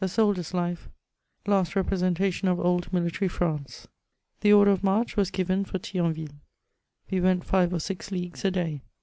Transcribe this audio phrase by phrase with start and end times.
[0.00, 0.52] SOI^DIEB's
[1.46, 1.46] UFE^I«A8T
[1.84, 3.84] B£PSES£NTATI0N OP OLD MILITABY FBANCE^
[4.40, 6.40] The order of march was ffiven for Thionville:
[7.10, 8.80] we went five or six leagues a day.